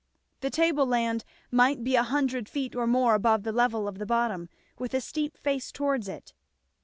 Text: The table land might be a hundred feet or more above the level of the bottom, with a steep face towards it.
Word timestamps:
The 0.39 0.49
table 0.49 0.87
land 0.87 1.23
might 1.51 1.83
be 1.83 1.95
a 1.95 2.01
hundred 2.01 2.49
feet 2.49 2.75
or 2.75 2.87
more 2.87 3.13
above 3.13 3.43
the 3.43 3.51
level 3.51 3.87
of 3.87 3.99
the 3.99 4.05
bottom, 4.07 4.49
with 4.79 4.95
a 4.95 4.99
steep 4.99 5.37
face 5.37 5.71
towards 5.71 6.09
it. 6.09 6.33